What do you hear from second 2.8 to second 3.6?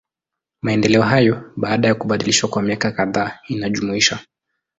kadhaa